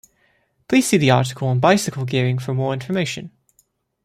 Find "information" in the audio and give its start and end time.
2.73-3.29